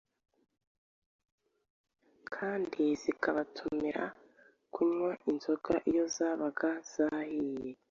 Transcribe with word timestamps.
kandi 2.35 2.83
zikabatumira 3.01 4.03
kunywa 4.73 5.11
inzoga 5.29 5.73
iyo 5.89 6.05
zabaga 6.15 6.69
zahiye. 6.93 7.71